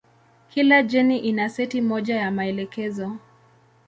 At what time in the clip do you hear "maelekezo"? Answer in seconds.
2.31-3.17